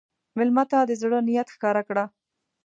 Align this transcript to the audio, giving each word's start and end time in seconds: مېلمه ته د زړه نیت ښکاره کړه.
مېلمه 0.37 0.63
ته 0.71 0.79
د 0.83 0.91
زړه 1.01 1.19
نیت 1.27 1.47
ښکاره 1.55 1.81
کړه. 1.87 2.03